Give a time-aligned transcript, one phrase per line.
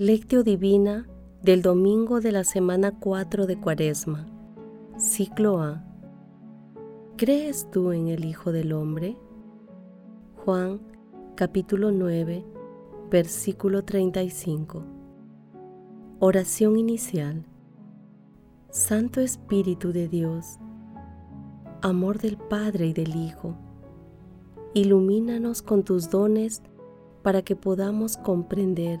[0.00, 1.08] Lectio Divina
[1.42, 4.28] del domingo de la semana 4 de Cuaresma,
[4.96, 5.82] ciclo A.
[7.16, 9.16] ¿Crees tú en el Hijo del Hombre?
[10.44, 10.78] Juan
[11.34, 12.44] capítulo 9,
[13.10, 14.84] versículo 35.
[16.20, 17.44] Oración inicial.
[18.70, 20.60] Santo Espíritu de Dios,
[21.82, 23.56] amor del Padre y del Hijo,
[24.74, 26.62] ilumínanos con tus dones
[27.24, 29.00] para que podamos comprender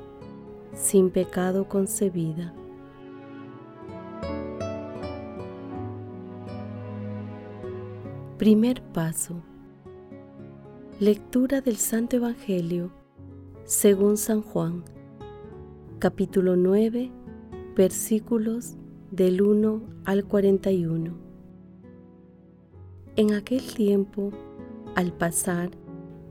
[0.73, 2.53] sin pecado concebida.
[8.37, 9.35] Primer paso.
[10.99, 12.91] Lectura del Santo Evangelio
[13.65, 14.83] según San Juan,
[15.99, 17.11] capítulo 9,
[17.75, 18.75] versículos
[19.11, 21.13] del 1 al 41.
[23.15, 24.31] En aquel tiempo,
[24.95, 25.71] al pasar,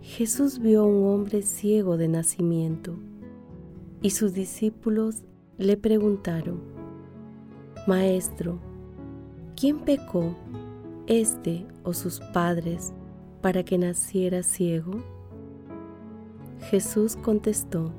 [0.02, 2.98] Jesús vio a un hombre ciego de nacimiento
[4.02, 5.24] y sus discípulos
[5.58, 6.60] le preguntaron,
[7.86, 8.58] Maestro,
[9.56, 10.34] ¿quién pecó,
[11.06, 12.92] este o sus padres,
[13.42, 15.02] para que naciera ciego?
[16.70, 17.92] Jesús contestó,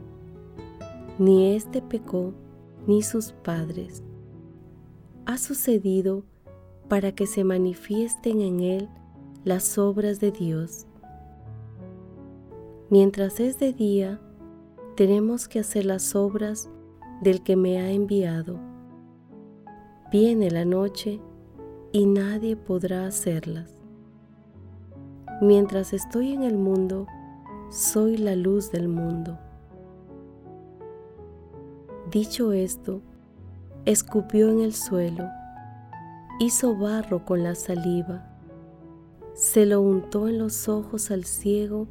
[1.20, 2.34] Ni este pecó,
[2.88, 4.04] ni sus padres.
[5.26, 6.24] Ha sucedido
[6.88, 8.90] para que se manifiesten en él
[9.44, 10.88] las obras de Dios.
[12.90, 14.20] Mientras es de día,
[15.02, 16.70] tenemos que hacer las obras
[17.22, 18.60] del que me ha enviado.
[20.12, 21.20] Viene la noche
[21.92, 23.76] y nadie podrá hacerlas.
[25.42, 27.08] Mientras estoy en el mundo,
[27.72, 29.40] soy la luz del mundo.
[32.12, 33.02] Dicho esto,
[33.86, 35.28] escupió en el suelo,
[36.40, 38.38] hizo barro con la saliva,
[39.34, 41.88] se lo untó en los ojos al ciego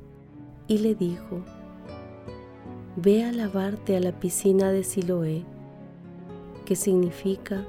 [0.68, 1.42] y le dijo,
[2.96, 5.44] ve a lavarte a la piscina de Siloé,
[6.64, 7.64] que significa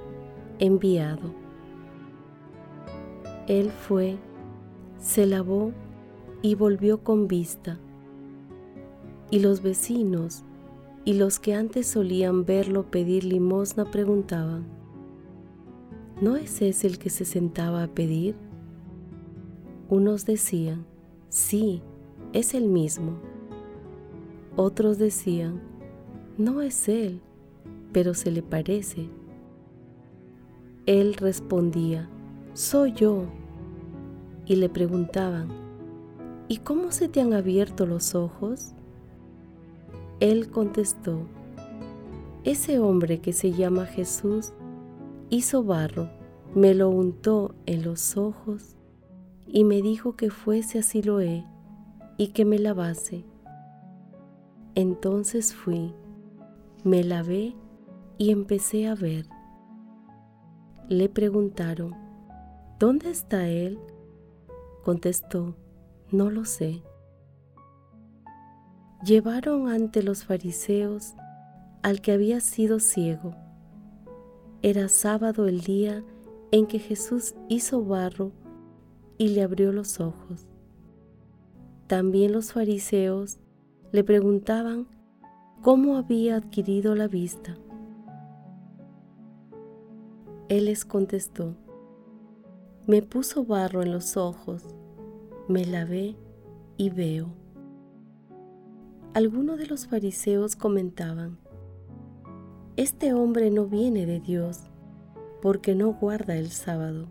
[0.59, 1.34] enviado.
[3.48, 4.18] Él fue,
[5.00, 5.72] se lavó
[6.42, 7.80] y volvió con vista.
[9.30, 10.44] Y los vecinos
[11.06, 14.66] y los que antes solían verlo pedir limosna preguntaban,
[16.22, 18.36] ¿no es ese el que se sentaba a pedir?
[19.90, 20.86] Unos decían,
[21.30, 21.82] sí,
[22.34, 23.31] es el mismo.
[24.56, 25.62] Otros decían,
[26.38, 27.22] no es él,
[27.91, 29.09] pero se le parece.
[30.85, 32.09] Él respondía,
[32.53, 33.25] soy yo.
[34.45, 35.47] Y le preguntaban,
[36.47, 38.73] ¿y cómo se te han abierto los ojos?
[40.19, 41.28] Él contestó,
[42.44, 44.51] ese hombre que se llama Jesús
[45.29, 46.09] hizo barro,
[46.56, 48.75] me lo untó en los ojos
[49.47, 51.45] y me dijo que fuese a Siloé
[52.17, 53.31] y que me lavase.
[54.76, 55.94] Entonces fui,
[56.84, 57.56] me lavé
[58.18, 59.26] y empecé a ver.
[60.88, 61.94] Le preguntaron,
[62.80, 63.80] ¿dónde está él?
[64.84, 65.56] Contestó,
[66.12, 66.84] no lo sé.
[69.04, 71.16] Llevaron ante los fariseos
[71.82, 73.36] al que había sido ciego.
[74.62, 76.03] Era sábado el día
[76.52, 78.32] en que Jesús hizo barro
[79.18, 80.48] y le abrió los ojos.
[81.88, 83.40] También los fariseos
[83.91, 84.88] le preguntaban
[85.62, 87.58] cómo había adquirido la vista.
[90.47, 91.55] Él les contestó,
[92.88, 94.64] me puso barro en los ojos,
[95.47, 96.16] me lavé
[96.78, 97.28] y veo.
[99.14, 101.38] Algunos de los fariseos comentaban,
[102.78, 104.61] este hombre no viene de Dios
[105.41, 107.08] porque no guarda el sábado.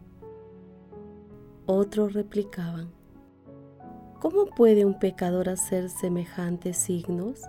[1.66, 2.90] Otros replicaban,
[4.20, 7.40] ¿Cómo puede un pecador hacer semejantes signos?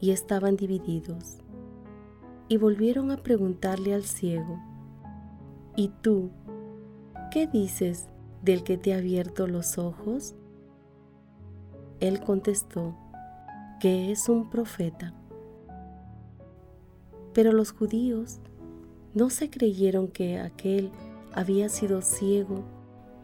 [0.00, 1.36] Y estaban divididos.
[2.48, 4.58] Y volvieron a preguntarle al ciego,
[5.76, 6.30] ¿y tú
[7.30, 8.08] qué dices
[8.40, 10.34] del que te ha abierto los ojos?
[12.00, 12.96] Él contestó,
[13.78, 15.12] que es un profeta.
[17.34, 18.40] Pero los judíos
[19.12, 20.90] no se creyeron que aquel
[21.34, 22.64] había sido ciego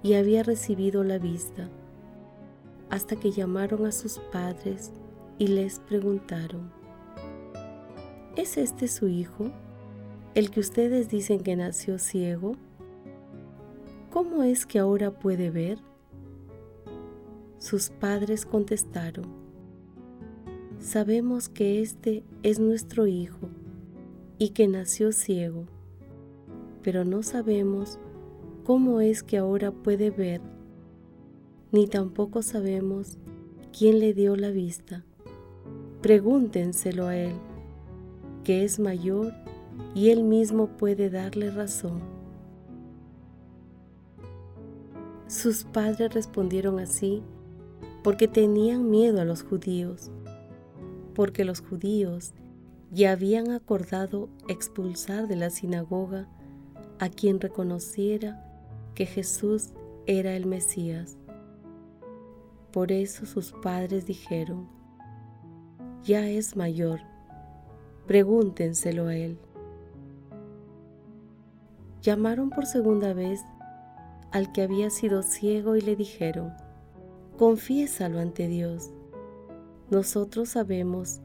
[0.03, 1.71] y había recibido la vista
[2.93, 4.93] hasta que llamaron a sus padres
[5.39, 6.71] y les preguntaron,
[8.37, 9.51] ¿es este su hijo,
[10.35, 12.53] el que ustedes dicen que nació ciego?
[14.11, 15.79] ¿Cómo es que ahora puede ver?
[17.57, 19.25] Sus padres contestaron,
[20.79, 23.49] sabemos que este es nuestro hijo
[24.37, 25.65] y que nació ciego,
[26.83, 27.99] pero no sabemos
[28.65, 30.43] cómo es que ahora puede ver,
[31.73, 33.17] ni tampoco sabemos
[33.77, 35.05] quién le dio la vista.
[36.03, 37.33] Pregúntenselo a él,
[38.45, 39.33] que es mayor
[39.95, 42.01] y él mismo puede darle razón.
[45.27, 47.23] Sus padres respondieron así
[48.05, 50.11] porque tenían miedo a los judíos,
[51.15, 52.35] porque los judíos
[52.91, 56.29] ya habían acordado expulsar de la sinagoga
[56.99, 58.45] a quien reconociera
[58.95, 59.71] que Jesús
[60.07, 61.17] era el Mesías.
[62.73, 64.67] Por eso sus padres dijeron,
[66.03, 67.01] ya es mayor,
[68.07, 69.39] pregúntenselo a él.
[72.01, 73.41] Llamaron por segunda vez
[74.33, 76.55] al que había sido ciego y le dijeron,
[77.39, 78.91] confiésalo ante Dios.
[79.91, 81.21] Nosotros sabemos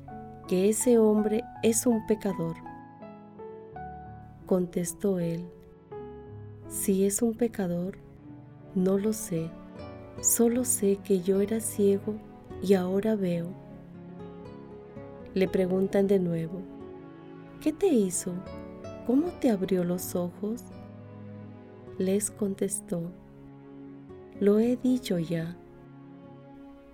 [0.47, 2.57] que ese hombre es un pecador.
[4.45, 5.49] Contestó él,
[6.67, 7.97] si es un pecador,
[8.75, 9.49] no lo sé,
[10.21, 12.15] solo sé que yo era ciego
[12.61, 13.47] y ahora veo.
[15.33, 16.61] Le preguntan de nuevo,
[17.61, 18.33] ¿qué te hizo?
[19.05, 20.63] ¿Cómo te abrió los ojos?
[21.97, 23.11] Les contestó,
[24.39, 25.57] lo he dicho ya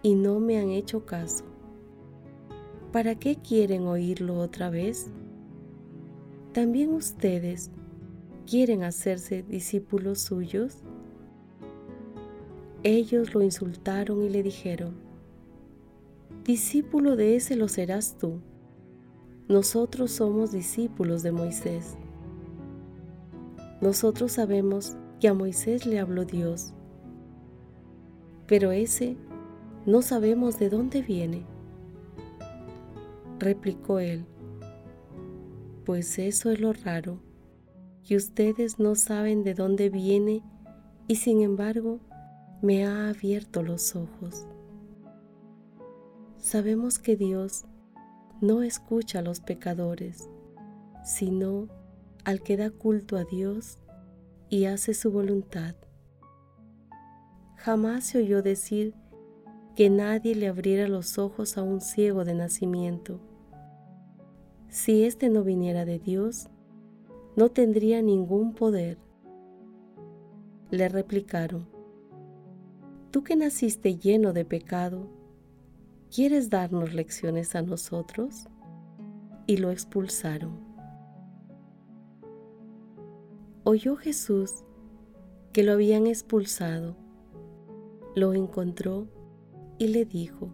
[0.01, 1.45] y no me han hecho caso.
[2.91, 5.09] ¿Para qué quieren oírlo otra vez?
[6.53, 7.71] ¿También ustedes
[8.45, 10.83] quieren hacerse discípulos suyos?
[12.85, 14.95] Ellos lo insultaron y le dijeron,
[16.44, 18.41] discípulo de ese lo serás tú.
[19.47, 21.95] Nosotros somos discípulos de Moisés.
[23.80, 26.74] Nosotros sabemos que a Moisés le habló Dios,
[28.47, 29.15] pero ese
[29.86, 31.45] no sabemos de dónde viene.
[33.39, 34.25] Replicó él,
[35.86, 37.19] pues eso es lo raro,
[38.06, 40.44] que ustedes no saben de dónde viene
[41.07, 42.01] y sin embargo
[42.63, 44.45] me ha abierto los ojos.
[46.38, 47.65] Sabemos que Dios
[48.39, 50.30] no escucha a los pecadores,
[51.04, 51.68] sino
[52.24, 53.80] al que da culto a Dios
[54.48, 55.75] y hace su voluntad.
[57.57, 58.94] Jamás se oyó decir
[59.75, 63.19] que nadie le abriera los ojos a un ciego de nacimiento.
[64.69, 66.48] Si éste no viniera de Dios,
[67.36, 69.00] no tendría ningún poder.
[70.71, 71.72] Le replicaron,
[73.13, 75.07] tú que naciste lleno de pecado,
[76.10, 78.48] ¿quieres darnos lecciones a nosotros?
[79.45, 80.57] Y lo expulsaron.
[83.63, 84.63] Oyó Jesús
[85.51, 86.95] que lo habían expulsado,
[88.15, 89.07] lo encontró
[89.77, 90.50] y le dijo,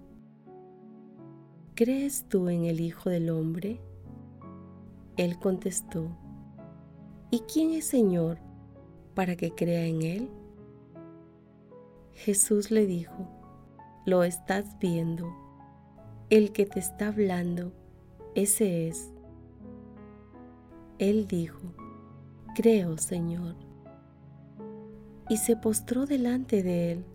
[1.75, 3.79] ¿crees tú en el Hijo del Hombre?
[5.15, 6.09] Él contestó,
[7.31, 8.37] ¿y quién es Señor
[9.13, 10.38] para que crea en Él?
[12.19, 13.29] Jesús le dijo,
[14.05, 15.33] lo estás viendo,
[16.29, 17.71] el que te está hablando,
[18.35, 19.13] ese es.
[20.97, 21.61] Él dijo,
[22.55, 23.55] creo, Señor.
[25.29, 27.05] Y se postró delante de él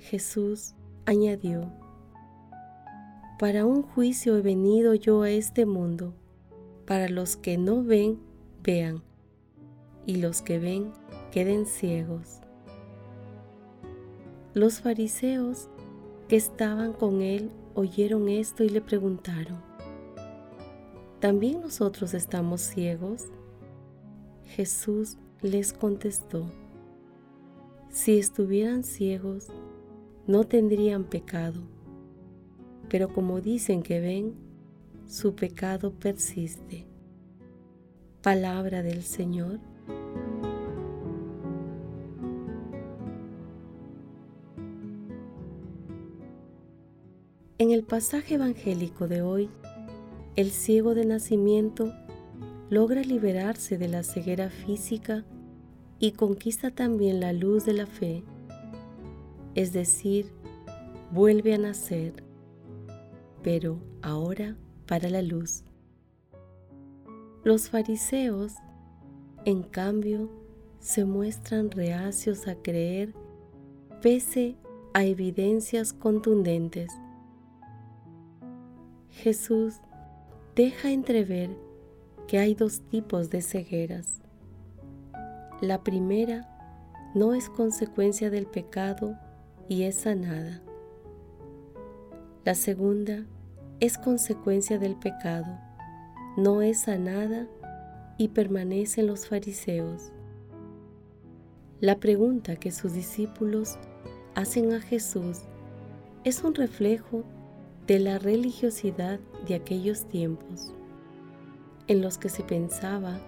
[0.00, 0.74] Jesús
[1.04, 1.72] añadió,
[3.38, 6.14] Para un juicio he venido yo a este mundo,
[6.84, 8.18] para los que no ven,
[8.64, 9.04] vean,
[10.04, 10.90] y los que ven,
[11.30, 12.40] queden ciegos.
[14.56, 15.68] Los fariseos
[16.28, 19.60] que estaban con él oyeron esto y le preguntaron,
[21.20, 23.26] ¿también nosotros estamos ciegos?
[24.46, 26.46] Jesús les contestó,
[27.90, 29.48] si estuvieran ciegos,
[30.26, 31.60] no tendrían pecado,
[32.88, 34.36] pero como dicen que ven,
[35.06, 36.86] su pecado persiste.
[38.22, 39.60] Palabra del Señor.
[47.86, 49.50] Pasaje evangélico de hoy,
[50.36, 51.92] el ciego de nacimiento
[52.70, 55.24] logra liberarse de la ceguera física
[55.98, 58.24] y conquista también la luz de la fe
[59.56, 60.30] es decir,
[61.10, 62.22] vuelve a nacer,
[63.42, 64.54] pero ahora
[64.86, 65.64] para la luz.
[67.42, 68.52] Los fariseos,
[69.46, 70.30] en cambio,
[70.78, 73.14] se muestran reacios a creer
[74.02, 74.56] pese
[74.92, 76.92] a evidencias contundentes.
[79.16, 79.80] Jesús
[80.54, 81.48] deja entrever
[82.28, 84.20] que hay dos tipos de cegueras.
[85.62, 86.46] La primera
[87.14, 89.18] no es consecuencia del pecado
[89.70, 90.60] y es sanada.
[92.44, 93.24] La segunda
[93.80, 95.58] es consecuencia del pecado,
[96.36, 97.48] no es sanada
[98.18, 100.12] y permanece en los fariseos.
[101.80, 103.78] La pregunta que sus discípulos
[104.34, 105.40] hacen a Jesús
[106.24, 107.24] es un reflejo
[107.86, 110.72] de la religiosidad de aquellos tiempos,
[111.86, 113.20] en los que se pensaba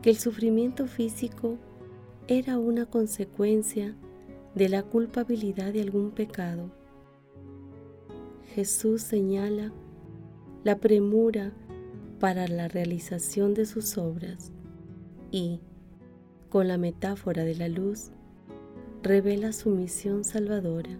[0.00, 1.58] que el sufrimiento físico
[2.26, 3.94] era una consecuencia
[4.54, 6.70] de la culpabilidad de algún pecado.
[8.54, 9.72] Jesús señala
[10.64, 11.52] la premura
[12.18, 14.52] para la realización de sus obras
[15.30, 15.60] y,
[16.48, 18.10] con la metáfora de la luz,
[19.02, 20.98] revela su misión salvadora.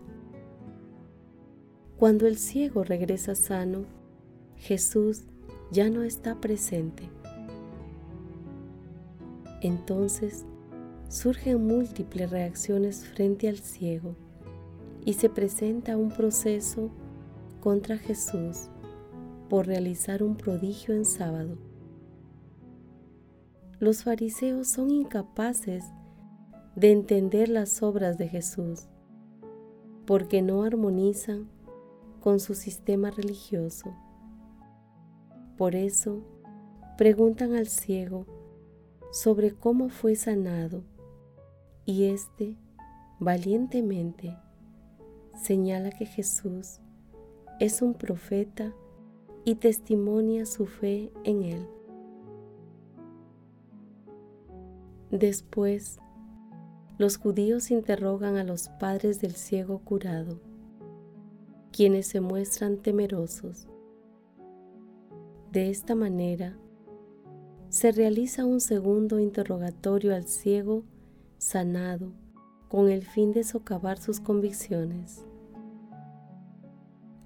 [2.02, 3.84] Cuando el ciego regresa sano,
[4.56, 5.22] Jesús
[5.70, 7.08] ya no está presente.
[9.60, 10.44] Entonces
[11.08, 14.16] surgen múltiples reacciones frente al ciego
[15.04, 16.90] y se presenta un proceso
[17.60, 18.68] contra Jesús
[19.48, 21.56] por realizar un prodigio en sábado.
[23.78, 25.84] Los fariseos son incapaces
[26.74, 28.88] de entender las obras de Jesús
[30.04, 31.61] porque no armonizan
[32.22, 33.92] con su sistema religioso.
[35.58, 36.22] Por eso,
[36.96, 38.26] preguntan al ciego
[39.10, 40.84] sobre cómo fue sanado
[41.84, 42.56] y éste
[43.18, 44.38] valientemente
[45.34, 46.78] señala que Jesús
[47.58, 48.72] es un profeta
[49.44, 51.66] y testimonia su fe en él.
[55.10, 55.98] Después,
[56.98, 60.51] los judíos interrogan a los padres del ciego curado
[61.72, 63.66] quienes se muestran temerosos.
[65.50, 66.56] De esta manera,
[67.70, 70.84] se realiza un segundo interrogatorio al ciego
[71.38, 72.12] sanado
[72.68, 75.24] con el fin de socavar sus convicciones.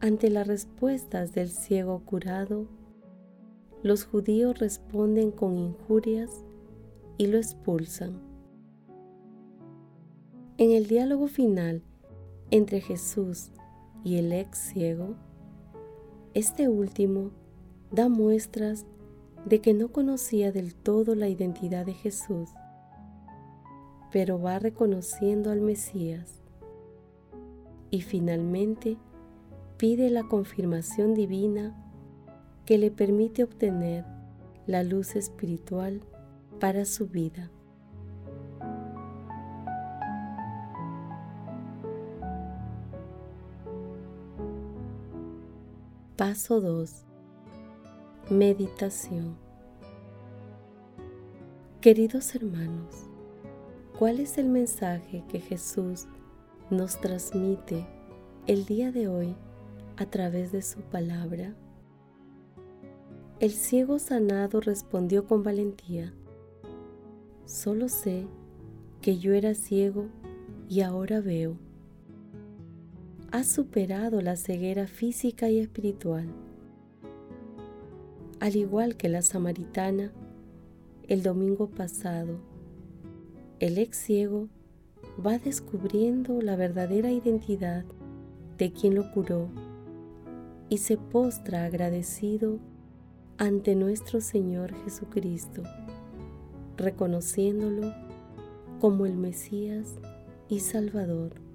[0.01, 2.67] Ante las respuestas del ciego curado,
[3.83, 6.45] los judíos responden con injurias
[7.19, 8.21] y lo expulsan.
[10.59, 11.83] En el diálogo final
[12.51, 13.51] entre Jesús
[14.07, 15.17] y el ex ciego,
[16.33, 17.33] este último
[17.91, 18.87] da muestras
[19.45, 22.51] de que no conocía del todo la identidad de Jesús,
[24.13, 26.41] pero va reconociendo al Mesías
[27.91, 28.97] y finalmente
[29.77, 31.75] pide la confirmación divina
[32.65, 34.05] que le permite obtener
[34.69, 36.01] la luz espiritual
[36.61, 37.51] para su vida.
[46.17, 47.05] Paso 2.
[48.31, 49.37] Meditación.
[51.83, 52.95] Queridos hermanos,
[53.99, 56.07] ¿cuál es el mensaje que Jesús
[56.71, 57.87] nos transmite
[58.47, 59.37] el día de hoy
[59.99, 61.55] a través de su palabra?
[63.39, 66.15] El ciego sanado respondió con valentía,
[67.45, 68.27] solo sé
[69.03, 70.07] que yo era ciego
[70.67, 71.59] y ahora veo
[73.33, 76.27] ha superado la ceguera física y espiritual.
[78.41, 80.13] Al igual que la samaritana,
[81.09, 82.39] el domingo pasado,
[83.59, 84.49] el ex ciego
[85.25, 87.85] va descubriendo la verdadera identidad
[88.59, 89.49] de quien lo curó
[90.69, 92.59] y se postra agradecido
[93.39, 95.63] ante nuestro Señor Jesucristo,
[96.77, 97.93] reconociéndolo
[98.81, 99.97] como el Mesías
[100.49, 101.46] y Salvador.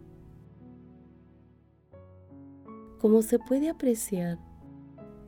[3.01, 4.37] Como se puede apreciar,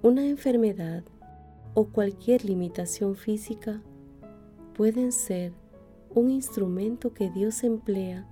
[0.04, 1.04] una enfermedad
[1.74, 3.82] o cualquier limitación física
[4.76, 5.54] pueden ser
[6.14, 8.28] un instrumento que Dios emplea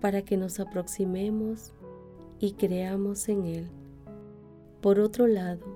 [0.00, 1.72] para que nos aproximemos
[2.38, 3.66] y creamos en Él.
[4.80, 5.66] Por otro lado,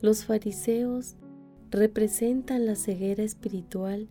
[0.00, 1.16] los fariseos
[1.72, 4.06] representan la ceguera espiritual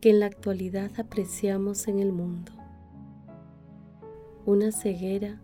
[0.00, 2.52] que en la actualidad apreciamos en el mundo.
[4.46, 5.40] Una ceguera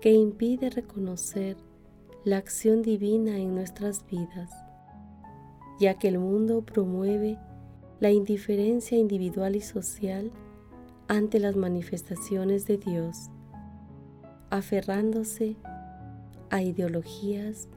[0.00, 1.56] que impide reconocer
[2.24, 4.50] la acción divina en nuestras vidas,
[5.80, 7.38] ya que el mundo promueve
[8.00, 10.30] la indiferencia individual y social
[11.08, 13.30] ante las manifestaciones de Dios,
[14.50, 15.56] aferrándose
[16.50, 17.68] a ideologías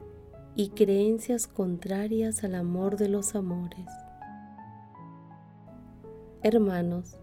[0.54, 3.86] y creencias contrarias al amor de los amores.
[6.42, 7.16] Hermanos,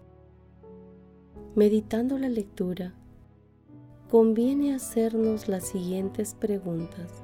[1.56, 2.94] meditando la lectura,
[4.10, 7.22] conviene hacernos las siguientes preguntas.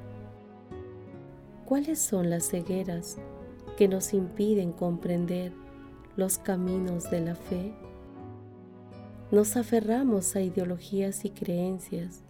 [1.65, 3.17] ¿Cuáles son las cegueras
[3.75, 5.51] que nos impiden comprender
[6.15, 7.73] los caminos de la fe?
[9.31, 12.21] Nos aferramos a ideologías y creencias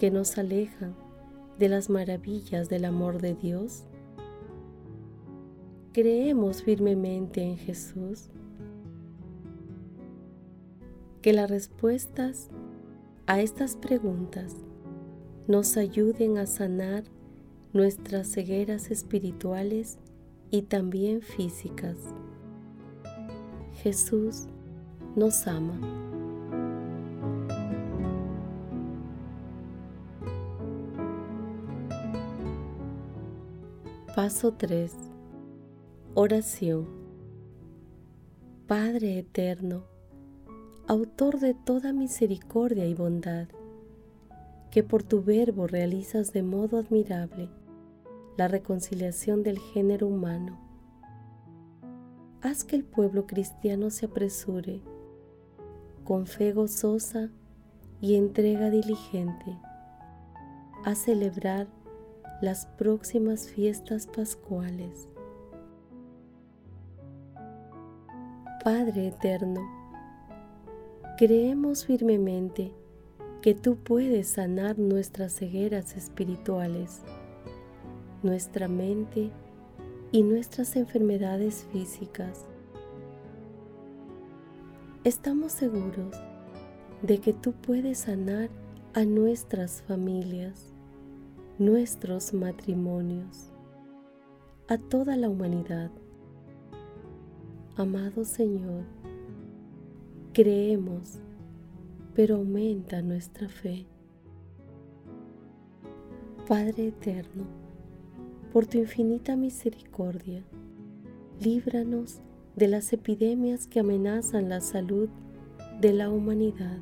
[0.00, 0.96] que nos alejan
[1.60, 3.84] de las maravillas del amor de Dios.
[5.92, 8.30] Creemos firmemente en Jesús.
[11.22, 12.50] Que las respuestas
[13.28, 14.56] a estas preguntas
[15.46, 17.04] nos ayuden a sanar
[17.74, 19.98] nuestras cegueras espirituales
[20.50, 21.96] y también físicas.
[23.82, 24.46] Jesús
[25.14, 25.78] nos ama.
[34.16, 34.96] Paso 3.
[36.14, 36.88] Oración.
[38.66, 39.84] Padre eterno,
[40.88, 43.46] autor de toda misericordia y bondad,
[44.70, 47.50] que por tu verbo realizas de modo admirable
[48.38, 50.58] la reconciliación del género humano.
[52.40, 54.80] Haz que el pueblo cristiano se apresure
[56.04, 57.28] con fe gozosa
[58.00, 59.58] y entrega diligente
[60.86, 61.66] a celebrar
[62.40, 65.06] las próximas fiestas pascuales.
[68.64, 69.77] Padre eterno,
[71.18, 72.72] creemos firmemente
[73.42, 77.02] que tú puedes sanar nuestras cegueras espirituales
[78.22, 79.30] nuestra mente
[80.12, 82.46] y nuestras enfermedades físicas.
[85.04, 86.16] Estamos seguros
[87.02, 88.48] de que tú puedes sanar
[88.94, 90.72] a nuestras familias,
[91.58, 93.50] nuestros matrimonios,
[94.68, 95.90] a toda la humanidad.
[97.76, 98.84] Amado Señor,
[100.38, 101.18] creemos,
[102.14, 103.86] pero aumenta nuestra fe.
[106.46, 107.42] Padre eterno,
[108.52, 110.44] por tu infinita misericordia,
[111.40, 112.20] líbranos
[112.54, 115.08] de las epidemias que amenazan la salud
[115.80, 116.78] de la humanidad.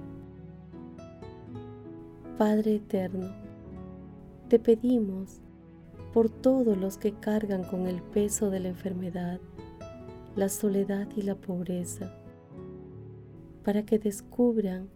[2.37, 3.31] Padre eterno,
[4.51, 5.41] te pedimos
[6.13, 9.41] por todos los que cargan con el peso de la enfermedad,
[10.35, 12.13] la soledad y la pobreza,
[13.67, 14.89] para que descubran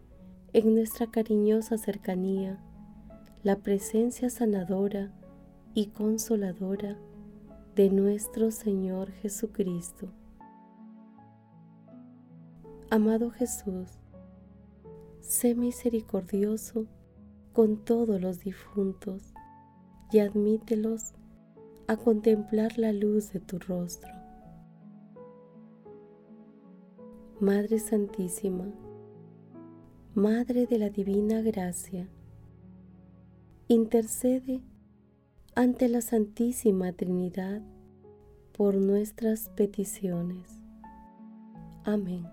[0.52, 2.62] en nuestra cariñosa cercanía
[3.42, 5.10] la presencia sanadora
[5.74, 6.96] y consoladora
[7.74, 10.12] de nuestro Señor Jesucristo.
[12.90, 13.88] Amado Jesús,
[15.20, 16.86] sé misericordioso
[17.52, 19.34] con todos los difuntos
[20.12, 21.14] y admítelos
[21.88, 24.19] a contemplar la luz de tu rostro.
[27.40, 28.66] Madre Santísima,
[30.14, 32.06] Madre de la Divina Gracia,
[33.66, 34.60] intercede
[35.54, 37.62] ante la Santísima Trinidad
[38.52, 40.60] por nuestras peticiones.
[41.84, 42.26] Amén.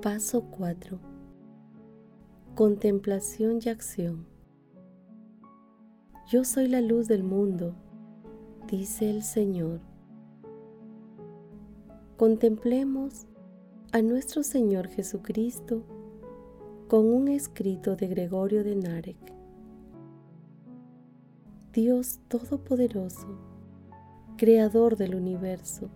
[0.00, 0.98] Paso 4.
[2.54, 4.33] Contemplación y acción.
[6.26, 7.74] Yo soy la luz del mundo,
[8.66, 9.80] dice el Señor.
[12.16, 13.26] Contemplemos
[13.92, 15.82] a nuestro Señor Jesucristo
[16.88, 19.18] con un escrito de Gregorio de Narek.
[21.74, 23.28] Dios Todopoderoso,
[24.38, 25.90] Creador del universo,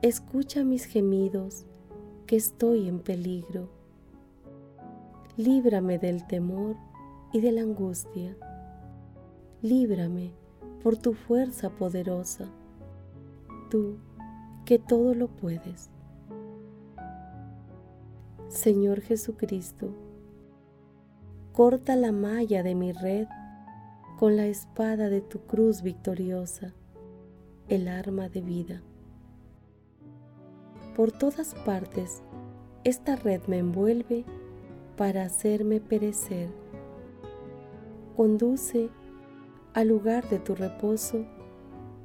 [0.00, 1.66] escucha mis gemidos
[2.26, 3.68] que estoy en peligro.
[5.36, 6.76] Líbrame del temor
[7.34, 8.34] y de la angustia.
[9.62, 10.32] Líbrame
[10.82, 12.46] por tu fuerza poderosa,
[13.68, 13.98] tú
[14.64, 15.90] que todo lo puedes.
[18.48, 19.90] Señor Jesucristo,
[21.52, 23.26] corta la malla de mi red
[24.18, 26.72] con la espada de tu cruz victoriosa,
[27.68, 28.82] el arma de vida.
[30.96, 32.22] Por todas partes,
[32.84, 34.24] esta red me envuelve
[34.96, 36.48] para hacerme perecer.
[38.16, 38.90] Conduce
[39.74, 41.24] al lugar de tu reposo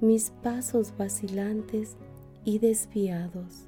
[0.01, 1.95] mis pasos vacilantes
[2.43, 3.67] y desviados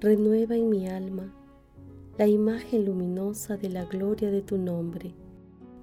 [0.00, 1.32] renueva en mi alma
[2.18, 5.14] la imagen luminosa de la gloria de tu nombre,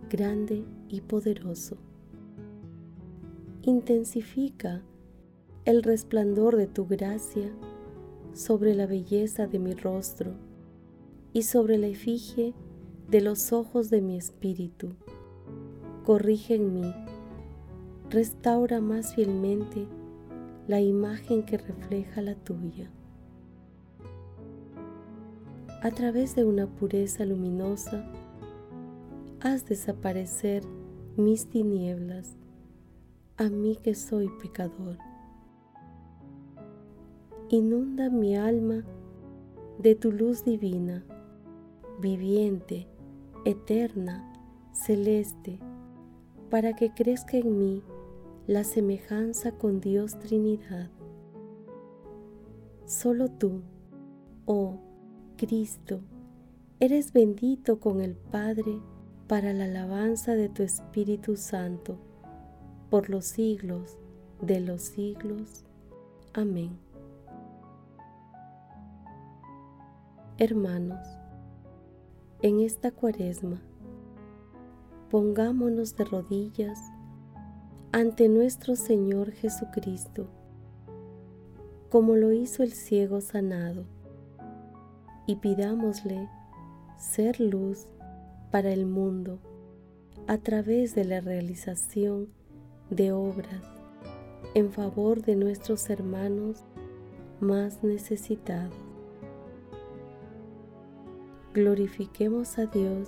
[0.09, 1.77] grande y poderoso.
[3.61, 4.83] Intensifica
[5.65, 7.51] el resplandor de tu gracia
[8.33, 10.33] sobre la belleza de mi rostro
[11.33, 12.53] y sobre la efigie
[13.09, 14.89] de los ojos de mi espíritu.
[16.05, 16.93] Corrige en mí,
[18.09, 19.87] restaura más fielmente
[20.67, 22.89] la imagen que refleja la tuya.
[25.85, 28.03] a través de una pureza luminosa,
[29.39, 30.63] haz desaparecer
[31.15, 32.37] mis tinieblas,
[33.37, 34.97] a mí que soy pecador.
[37.49, 38.83] Inunda mi alma
[39.77, 41.05] de tu luz divina,
[41.99, 42.87] viviente,
[43.45, 44.33] eterna,
[44.71, 45.59] celeste,
[46.49, 47.83] para que crezca en mí
[48.47, 50.89] la semejanza con Dios Trinidad.
[52.85, 53.61] Solo tú,
[54.45, 54.77] oh
[55.37, 56.01] Cristo,
[56.79, 58.79] eres bendito con el Padre
[59.27, 61.97] para la alabanza de tu Espíritu Santo,
[62.89, 63.97] por los siglos
[64.41, 65.63] de los siglos.
[66.33, 66.77] Amén.
[70.37, 70.99] Hermanos,
[72.41, 73.61] en esta cuaresma,
[75.15, 76.77] pongámonos de rodillas
[77.93, 80.27] ante nuestro Señor Jesucristo,
[81.89, 83.85] como lo hizo el ciego sanado,
[85.25, 86.27] y pidámosle
[86.97, 87.87] ser luz
[88.51, 89.39] para el mundo
[90.27, 92.27] a través de la realización
[92.89, 93.63] de obras
[94.53, 96.65] en favor de nuestros hermanos
[97.39, 98.75] más necesitados.
[101.53, 103.07] Glorifiquemos a Dios